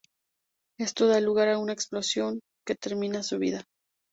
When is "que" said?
2.65-2.73